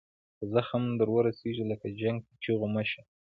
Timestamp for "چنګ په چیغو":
1.99-2.67